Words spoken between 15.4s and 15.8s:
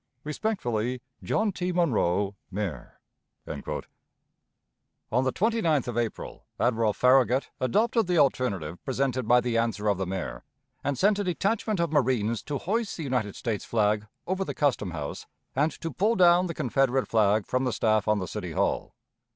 and